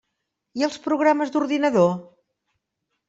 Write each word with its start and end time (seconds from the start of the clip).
I 0.61 0.65
els 0.67 0.79
programes 0.87 1.33
d'ordinador? 1.35 1.93